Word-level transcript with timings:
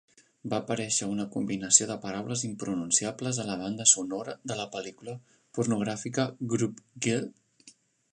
Va 0.51 0.59
aparèixer 0.63 1.07
una 1.15 1.25
combinació 1.33 1.85
de 1.91 1.97
paraules 2.05 2.45
"impronunciables" 2.47 3.41
a 3.43 3.45
la 3.49 3.57
banda 3.59 3.87
sonora 3.91 4.35
de 4.53 4.57
la 4.61 4.67
pel·lícula 4.77 5.15
pornogràfica 5.59 6.27
"Grub 6.55 6.81
Girl". 7.09 7.29